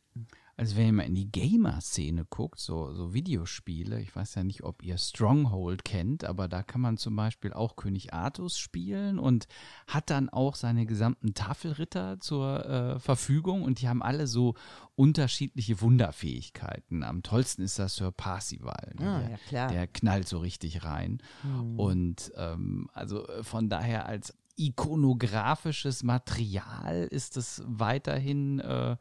[0.62, 4.62] Also wenn ihr mal in die Gamer-Szene guckt, so, so Videospiele, ich weiß ja nicht,
[4.64, 9.48] ob ihr Stronghold kennt, aber da kann man zum Beispiel auch König Artus spielen und
[9.88, 14.54] hat dann auch seine gesamten Tafelritter zur äh, Verfügung und die haben alle so
[14.94, 17.02] unterschiedliche Wunderfähigkeiten.
[17.02, 18.94] Am tollsten ist das Sir Parsival.
[19.00, 19.32] Ne?
[19.34, 21.24] Ah, der, der, knallt so richtig rein.
[21.42, 21.80] Hm.
[21.80, 28.96] Und ähm, also äh, von daher als ikonografisches Material ist es weiterhin äh,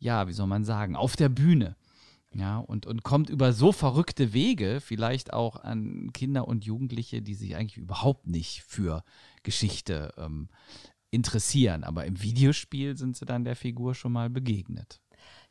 [0.00, 1.76] ja, wie soll man sagen, auf der Bühne.
[2.32, 7.34] Ja, und, und kommt über so verrückte Wege vielleicht auch an Kinder und Jugendliche, die
[7.34, 9.02] sich eigentlich überhaupt nicht für
[9.42, 10.48] Geschichte ähm,
[11.10, 11.82] interessieren.
[11.82, 15.00] Aber im Videospiel sind sie dann der Figur schon mal begegnet.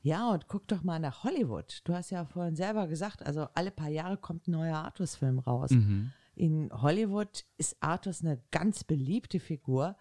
[0.01, 1.81] Ja, und guck doch mal nach Hollywood.
[1.83, 5.71] Du hast ja vorhin selber gesagt, also alle paar Jahre kommt ein neuer Artus-Film raus.
[5.71, 6.13] Mhm.
[6.35, 9.97] In Hollywood ist Artus eine ganz beliebte Figur,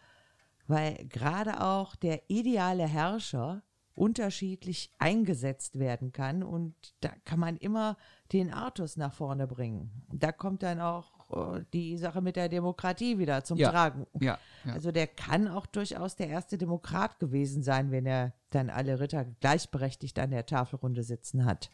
[0.69, 3.65] weil gerade auch der ideale Herrscher
[3.99, 6.43] unterschiedlich eingesetzt werden kann.
[6.43, 7.97] Und da kann man immer
[8.33, 9.91] den Artus nach vorne bringen.
[10.13, 14.07] Da kommt dann auch äh, die Sache mit der Demokratie wieder zum ja, Tragen.
[14.21, 18.71] Ja, ja, Also der kann auch durchaus der erste Demokrat gewesen sein, wenn er dann
[18.71, 21.71] alle Ritter gleichberechtigt an der Tafelrunde sitzen hat.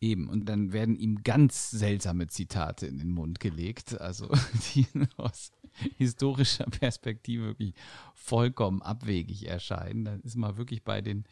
[0.00, 4.28] Eben, und dann werden ihm ganz seltsame Zitate in den Mund gelegt, also
[4.74, 5.52] die aus
[5.96, 7.74] historischer Perspektive wirklich
[8.14, 10.04] vollkommen abwegig erscheinen.
[10.04, 11.24] Dann ist man wirklich bei den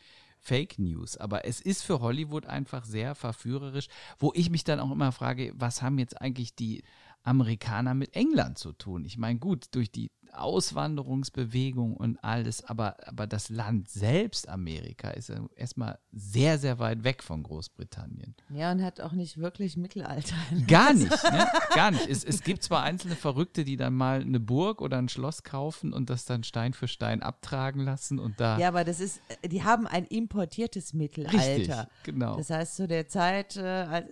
[0.45, 1.17] Fake News.
[1.17, 5.53] Aber es ist für Hollywood einfach sehr verführerisch, wo ich mich dann auch immer frage,
[5.57, 6.83] was haben jetzt eigentlich die
[7.23, 9.07] Amerikaner mit England zu tun?
[9.07, 15.33] Ich meine, gut, durch die Auswanderungsbewegung und alles, aber, aber das Land selbst, Amerika, ist
[15.57, 18.35] erstmal sehr, sehr weit weg von Großbritannien.
[18.51, 20.37] Ja, und hat auch nicht wirklich Mittelalter.
[20.67, 21.49] Gar nicht, ne?
[21.75, 22.09] Gar nicht.
[22.09, 25.93] Es, es gibt zwar einzelne Verrückte, die dann mal eine Burg oder ein Schloss kaufen
[25.93, 28.59] und das dann Stein für Stein abtragen lassen und da.
[28.59, 31.39] Ja, aber das ist, äh, die haben ein importiertes Mittelalter.
[31.39, 32.37] Richtig, genau.
[32.37, 34.05] Das heißt, zu der Zeit, äh,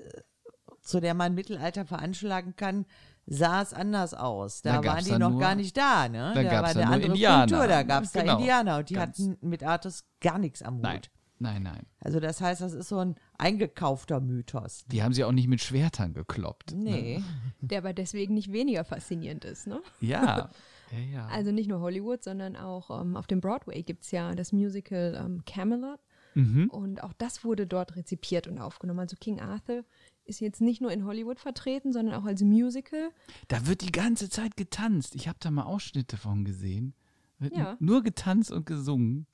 [0.83, 2.87] zu der man Mittelalter veranschlagen kann,
[3.27, 4.63] sah es anders aus.
[4.63, 6.33] Da, waren die noch nur- gar nicht da, ne?
[6.35, 7.47] da da war dann eine andere Indianer.
[7.47, 8.27] Kultur, da gab es Genau.
[8.27, 10.83] da Indianer und die Ganz- hatten mit Artus gar nichts am Hut.
[10.83, 11.01] nein,
[11.39, 11.87] nein, nein.
[12.01, 14.85] Also das heißt, das ist so ein eingekaufter Mythos.
[14.87, 16.73] Die haben sie auch nicht mit Schwertern gekloppt.
[16.75, 16.91] Ne?
[16.91, 17.23] Nee.
[17.61, 19.81] Der aber deswegen nicht weniger faszinierend ist, ne?
[20.01, 20.51] Ja.
[20.93, 21.27] ja, ja.
[21.29, 25.17] Also nicht nur Hollywood, sondern auch ähm, auf dem Broadway gibt es ja das Musical
[25.25, 26.01] ähm, Camelot.
[26.35, 26.71] Mhm.
[26.71, 29.01] Und auch das wurde dort rezipiert und aufgenommen.
[29.01, 29.85] Also King Arthur
[30.25, 33.11] ist jetzt nicht nur in Hollywood vertreten, sondern auch als Musical.
[33.49, 35.15] Da wird die ganze Zeit getanzt.
[35.15, 36.95] Ich habe da mal Ausschnitte von gesehen.
[37.39, 37.77] Wird Ja.
[37.81, 39.27] Nur getanzt und gesungen.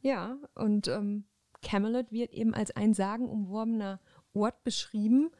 [0.00, 1.24] Ja, und ähm,
[1.62, 4.00] Camelot wird eben als ein sagenumworbener
[4.34, 5.30] Ort beschrieben.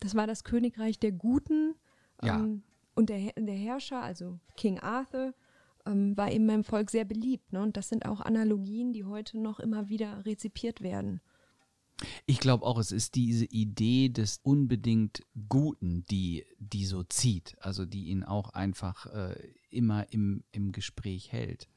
[0.00, 1.74] Das war das Königreich der Guten.
[2.22, 2.38] Ja.
[2.38, 2.62] Ähm,
[2.94, 5.34] und der, der Herrscher, also King Arthur,
[5.86, 7.52] ähm, war eben beim Volk sehr beliebt.
[7.52, 7.62] Ne?
[7.62, 11.20] Und das sind auch Analogien, die heute noch immer wieder rezipiert werden.
[12.26, 17.56] Ich glaube auch, es ist diese Idee des unbedingt Guten, die, die so zieht.
[17.60, 19.36] Also die ihn auch einfach äh,
[19.70, 21.68] immer im, im Gespräch hält.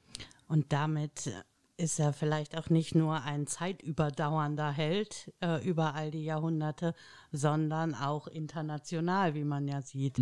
[0.47, 1.31] Und damit
[1.77, 6.93] ist er vielleicht auch nicht nur ein zeitüberdauernder Held äh, über all die Jahrhunderte,
[7.31, 10.17] sondern auch international, wie man ja sieht.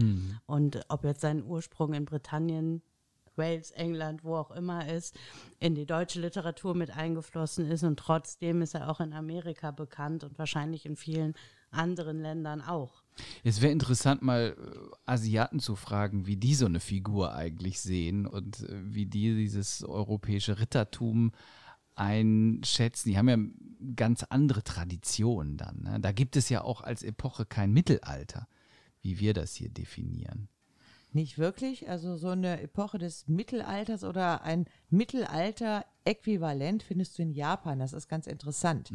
[0.46, 2.82] Und ob jetzt sein Ursprung in Britannien,
[3.36, 5.15] Wales, England, wo auch immer ist,
[5.60, 10.24] in die deutsche Literatur mit eingeflossen ist und trotzdem ist er auch in Amerika bekannt
[10.24, 11.34] und wahrscheinlich in vielen
[11.72, 13.04] anderen Ländern auch.
[13.43, 18.26] Es wäre interessant, mal äh, Asiaten zu fragen, wie die so eine Figur eigentlich sehen
[18.26, 21.32] und äh, wie die dieses europäische Rittertum
[21.96, 23.10] einschätzen.
[23.10, 23.38] Die haben ja
[23.96, 25.84] ganz andere Traditionen dann.
[25.84, 26.00] Ne?
[26.00, 28.48] Da gibt es ja auch als Epoche kein Mittelalter,
[29.02, 30.50] wie wir das hier definieren.
[31.13, 31.88] Nicht wirklich.
[31.89, 37.80] Also so eine Epoche des Mittelalters oder ein Mittelalter-Äquivalent findest du in Japan.
[37.80, 38.91] Das ist ganz interessant.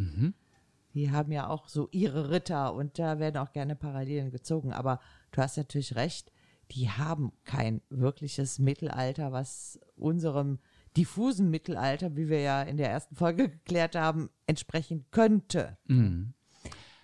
[0.95, 4.73] Die haben ja auch so ihre Ritter und da werden auch gerne Parallelen gezogen.
[4.73, 4.99] Aber
[5.31, 6.33] du hast natürlich recht,
[6.73, 10.59] die haben kein wirkliches Mittelalter, was unserem
[10.97, 15.79] diffusen Mittelalter, wie wir ja in der ersten Folge geklärt haben, entsprechen könnte.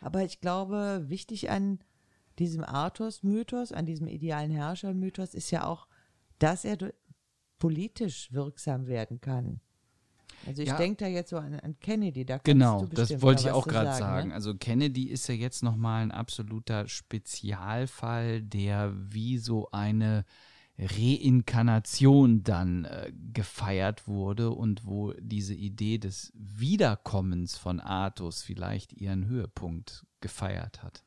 [0.00, 1.78] Aber ich glaube, wichtig an
[2.38, 5.86] diesem Artus-Mythos, an diesem idealen Herrscher-Mythos ist ja auch,
[6.38, 6.92] dass er
[7.58, 9.60] politisch wirksam werden kann.
[10.46, 10.76] Also ich Ja.
[10.76, 14.28] denke da jetzt so an, an Kennedy, da Genau, das wollte ich auch gerade sagen.
[14.28, 14.34] Ne?
[14.34, 20.24] Also Kennedy ist ja jetzt nochmal ein absoluter Spezialfall, der wie so eine
[20.76, 29.26] Reinkarnation dann äh, gefeiert wurde und wo diese Idee des Wiederkommens von Artus vielleicht ihren
[29.26, 31.03] Höhepunkt gefeiert hat.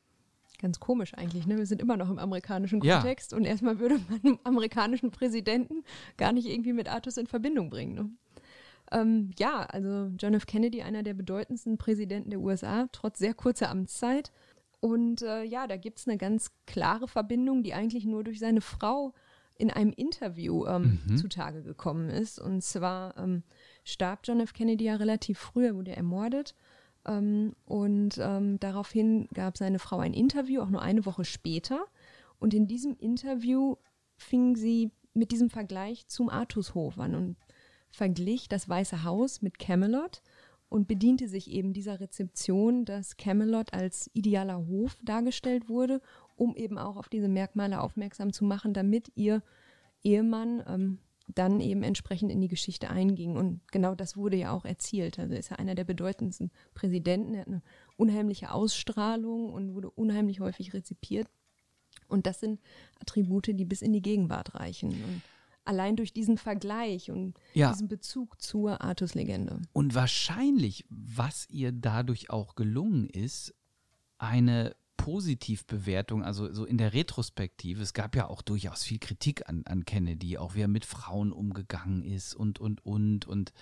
[0.58, 1.56] Ganz komisch eigentlich, ne?
[1.56, 2.96] Wir sind immer noch im amerikanischen Ja.
[2.98, 5.84] Kontext und erstmal würde man einen amerikanischen Präsidenten
[6.16, 7.94] gar nicht irgendwie mit Artus in Verbindung bringen.
[7.94, 8.10] Ne?
[8.90, 10.46] Ähm, ja, also John F.
[10.46, 14.32] Kennedy, einer der bedeutendsten Präsidenten der USA, trotz sehr kurzer Amtszeit.
[14.80, 18.60] Und äh, ja, da gibt es eine ganz klare Verbindung, die eigentlich nur durch seine
[18.60, 19.12] Frau
[19.56, 22.38] in einem Interview ähm, zutage gekommen ist.
[22.38, 23.42] Und zwar ähm,
[23.84, 24.52] starb John F.
[24.52, 26.54] Kennedy ja relativ früh, er wurde ermordet.
[27.08, 31.86] Ähm, und ähm, daraufhin gab seine Frau ein Interview, auch nur eine Woche später.
[32.38, 33.76] Und in diesem Interview
[34.16, 37.36] fing sie mit diesem Vergleich zum Artushof an und
[37.90, 40.22] verglich das Weiße Haus mit Camelot
[40.68, 46.02] und bediente sich eben dieser Rezeption, dass Camelot als idealer Hof dargestellt wurde,
[46.36, 49.42] um eben auch auf diese Merkmale aufmerksam zu machen, damit ihr
[50.04, 50.98] Ehemann ähm,
[51.34, 53.36] dann eben entsprechend in die Geschichte einging.
[53.36, 55.18] Und genau das wurde ja auch erzielt.
[55.18, 57.34] Also er ist ja einer der bedeutendsten Präsidenten.
[57.34, 57.62] Er hat eine
[57.96, 61.28] unheimliche Ausstrahlung und wurde unheimlich häufig rezipiert.
[62.08, 62.60] Und das sind
[63.00, 64.90] Attribute, die bis in die Gegenwart reichen.
[64.90, 65.22] Und
[65.64, 67.70] allein durch diesen Vergleich und Ja.
[67.72, 69.60] diesen Bezug zur Artus-Legende.
[69.74, 73.54] Und wahrscheinlich, was ihr dadurch auch gelungen ist,
[74.16, 74.74] eine
[75.08, 79.86] Positivbewertung, also so in der Retrospektive, es gab ja auch durchaus viel Kritik an, an
[79.86, 83.26] Kennedy, auch wie er mit Frauen umgegangen ist und, und, und.
[83.26, 83.54] Und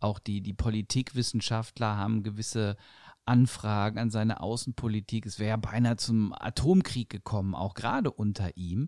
[0.00, 2.76] auch die, die Politikwissenschaftler haben gewisse
[3.24, 5.24] Anfragen an seine Außenpolitik.
[5.24, 8.86] Es wäre ja beinahe zum Atomkrieg gekommen, auch gerade unter ihm.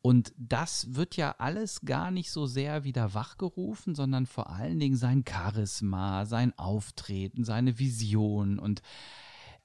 [0.00, 4.96] Und das wird ja alles gar nicht so sehr wieder wachgerufen, sondern vor allen Dingen
[4.96, 8.58] sein Charisma, sein Auftreten, seine Vision.
[8.58, 8.80] Und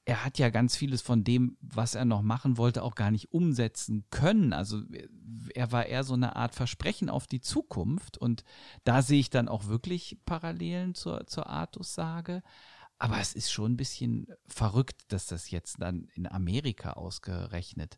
[0.07, 3.33] er hat ja ganz vieles von dem, was er noch machen wollte, auch gar nicht
[3.33, 4.53] umsetzen können.
[4.53, 4.81] Also
[5.53, 8.17] er war eher so eine Art Versprechen auf die Zukunft.
[8.17, 8.45] Und
[8.85, 12.41] da sehe ich dann auch wirklich Parallelen zur, zur Artus-Sage.
[12.97, 17.97] Aber es ist schon ein bisschen verrückt, dass das jetzt dann in Amerika ausgerechnet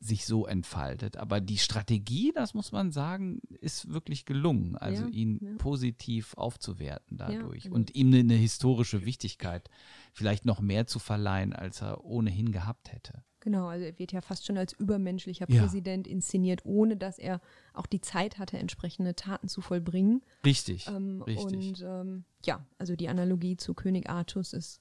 [0.00, 1.18] sich so entfaltet.
[1.18, 4.76] Aber die Strategie, das muss man sagen, ist wirklich gelungen.
[4.76, 5.50] Also Ja, ihn ja.
[5.58, 7.76] positiv aufzuwerten dadurch genau.
[7.76, 9.68] und ihm eine, eine historische Wichtigkeit
[10.14, 13.22] vielleicht noch mehr zu verleihen, als er ohnehin gehabt hätte.
[13.40, 15.62] Genau, also er wird ja fast schon als übermenschlicher Ja.
[15.62, 17.40] Präsident inszeniert, ohne dass er
[17.72, 20.22] auch die Zeit hatte, entsprechende Taten zu vollbringen.
[20.44, 21.44] Richtig, Ähm, richtig.
[21.44, 24.80] Und ähm, ja, also die Analogie zu König Artus ist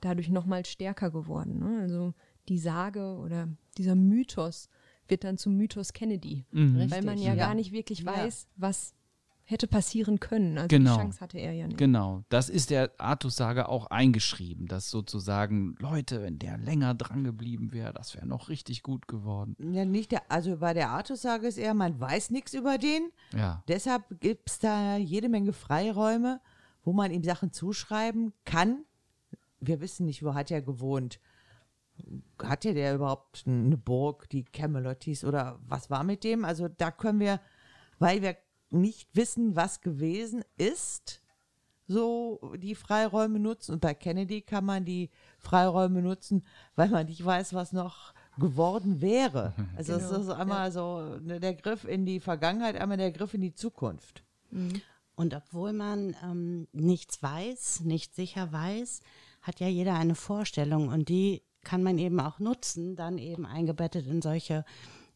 [0.00, 1.58] dadurch nochmal stärker geworden.
[1.58, 1.80] Ne?
[1.82, 2.14] Also
[2.50, 3.48] die Sage oder
[3.78, 4.68] dieser Mythos
[5.08, 6.90] wird dann zum Mythos Kennedy, Mhm.
[6.90, 7.46] weil man ja, ja.
[7.46, 8.06] gar nicht wirklich Ja.
[8.16, 8.92] weiß, was
[9.44, 10.58] hätte passieren können.
[10.58, 10.94] Also Genau.
[10.94, 11.76] die Chance hatte er ja nicht.
[11.78, 17.72] Genau, das ist der Artus-Sage auch eingeschrieben, dass sozusagen, Leute, wenn der länger dran geblieben
[17.72, 19.56] wäre, das wäre noch richtig gut geworden.
[19.72, 23.10] Ja, nicht der, also bei der Artus-Sage ist eher, man weiß nichts über den.
[23.34, 26.40] Ja, Deshalb gibt es da jede Menge Freiräume,
[26.84, 28.84] wo man ihm Sachen zuschreiben kann.
[29.60, 31.18] Wir wissen nicht, wo hat er gewohnt.
[32.42, 36.44] Hatte der überhaupt eine Burg, die Camelot hieß, oder was war mit dem?
[36.44, 37.40] Also da können wir,
[37.98, 38.36] weil wir
[38.70, 41.22] nicht wissen, was gewesen ist,
[41.88, 43.72] so die Freiräume nutzen.
[43.72, 46.44] Und bei Kennedy kann man die Freiräume nutzen,
[46.76, 49.54] weil man nicht weiß, was noch geworden wäre.
[49.76, 53.34] Also es Genau, ist einmal so ne, der Griff in die Vergangenheit, einmal der Griff
[53.34, 54.22] in die Zukunft.
[55.16, 59.00] Und obwohl man ähm, nichts weiß, nicht sicher weiß,
[59.42, 64.06] hat ja jeder eine Vorstellung und die kann man eben auch nutzen, dann eben eingebettet
[64.06, 64.64] in solche,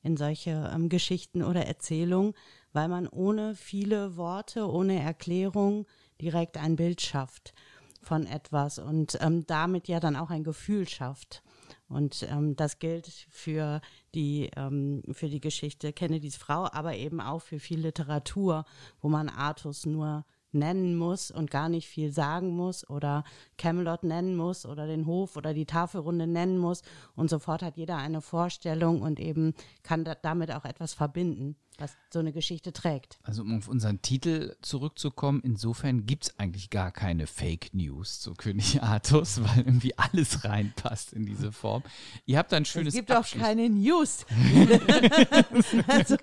[0.03, 2.35] in solche ähm, Geschichten oder Erzählungen,
[2.73, 5.87] weil man ohne viele Worte, ohne Erklärung
[6.21, 7.55] direkt ein Bild schafft
[8.03, 11.43] von etwas und ähm, damit ja dann auch ein Gefühl schafft.
[11.89, 13.81] Und ähm, das gilt für
[14.15, 18.65] die, ähm, für die Geschichte Kennedys Frau, aber eben auch für viel Literatur,
[19.01, 20.25] wo man Artus nur
[20.55, 23.25] nennen muss und gar nicht viel sagen muss oder
[23.59, 26.83] Camelot nennen muss oder den Hof oder die Tafelrunde nennen muss.
[27.15, 31.97] Und sofort hat jeder eine Vorstellung und eben kann da, damit auch etwas verbinden, was
[32.13, 33.19] so eine Geschichte trägt.
[33.23, 38.35] also um auf unseren Titel zurückzukommen, insofern gibt es eigentlich gar keine Fake News zu
[38.35, 41.83] König Artus, weil irgendwie alles reinpasst in diese Form.
[42.27, 44.25] Ihr habt ein schönes es gibt auch Abschluss- keine News.
[45.89, 46.17] also,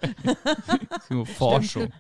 [1.10, 1.92] Nur Forschung.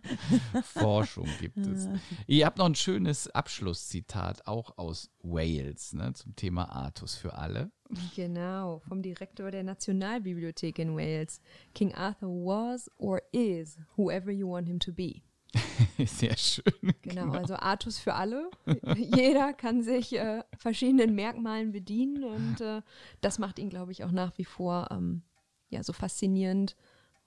[0.64, 1.88] Forschung gibt es.
[2.28, 7.72] Ihr habt noch ein schönes Abschlusszitat, auch aus Wales, ne, zum Thema Artus für alle.
[8.16, 11.42] Genau, vom Direktor der Nationalbibliothek in Wales.
[11.74, 15.22] King Arthur was or is whoever you want him to be.
[16.06, 16.94] Sehr schön.
[17.02, 18.50] Genau, also Artus für alle.
[18.96, 22.82] Jeder kann sich äh, verschiedenen Merkmalen bedienen und äh,
[23.20, 25.24] das macht ihn, glaube ich, auch nach wie vor ähm,
[25.70, 26.76] ja, so faszinierend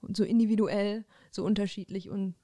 [0.01, 2.35] und so individuell, so unterschiedlich und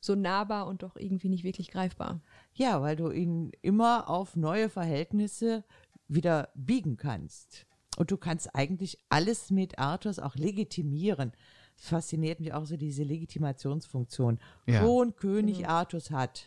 [0.00, 2.20] so nahbar und doch irgendwie nicht wirklich greifbar.
[2.54, 5.64] ja, weil du ihn immer auf neue Verhältnisse
[6.08, 7.66] wieder biegen kannst.
[8.00, 11.32] Und du kannst eigentlich alles mit Arthurs auch legitimieren.
[11.76, 14.38] Es fasziniert mich auch so diese Legitimationsfunktion.
[14.64, 14.80] Ja.
[14.80, 16.46] Schon König Artus hat.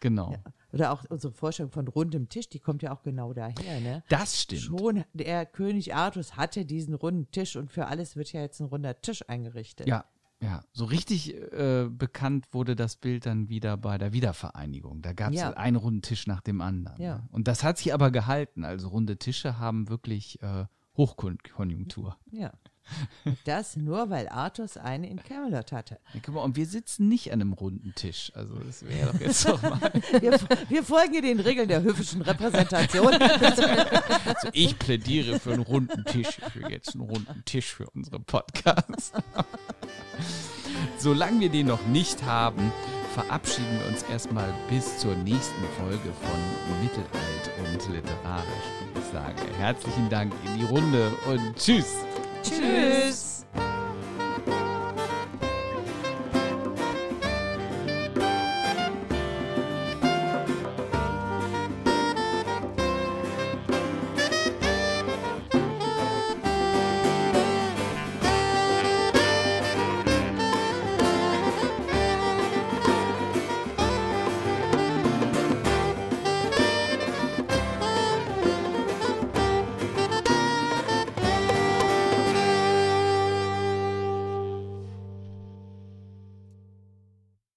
[0.00, 0.36] Genau.
[0.74, 4.02] Oder auch unsere Vorstellung von rundem Tisch, die kommt ja auch genau daher, ne?
[4.10, 4.60] Das stimmt.
[4.60, 8.66] Schon der König Artus hatte diesen runden Tisch und für alles wird ja jetzt ein
[8.66, 9.86] runder Tisch eingerichtet.
[9.86, 10.04] Ja,
[10.42, 10.62] ja.
[10.70, 15.00] So richtig äh, bekannt wurde das Bild dann wieder bei der Wiedervereinigung.
[15.00, 15.54] Da gab es Ja.
[15.54, 17.00] einen runden Tisch nach dem anderen.
[17.00, 17.16] Ja.
[17.16, 17.28] Ne?
[17.32, 18.64] Und das hat sich aber gehalten.
[18.64, 20.66] Also runde Tische haben wirklich äh,
[21.00, 22.16] Hochkonjunktur.
[22.30, 22.52] Ja.
[23.24, 25.98] Und das nur, weil Artus eine in Camelot hatte.
[26.12, 28.32] Ja, guck mal, und wir sitzen nicht an einem runden Tisch.
[28.34, 29.80] Also das wäre doch jetzt doch mal.
[30.20, 30.38] Wir,
[30.68, 33.14] wir folgen hier den Regeln der höfischen Repräsentation.
[33.14, 33.62] Also
[34.52, 36.38] ich plädiere für einen runden Tisch.
[36.46, 39.12] Ich will jetzt einen runden Tisch für unsere Podcasts.
[40.98, 42.72] Solange wir den noch nicht haben,
[43.14, 48.89] verabschieden wir uns erstmal bis zur nächsten Folge von Mittelalt und Literarisch.
[49.12, 51.96] Sage herzlichen Dank in die Runde und tschüss.
[52.42, 53.39] Tschüss.